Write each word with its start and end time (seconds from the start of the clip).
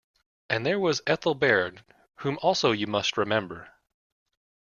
And 0.49 0.65
there 0.65 0.79
was 0.79 1.03
Ethel 1.05 1.35
Baird, 1.35 1.85
whom 2.21 2.39
also 2.41 2.71
you 2.71 2.87
must 2.87 3.17
remember. 3.17 3.71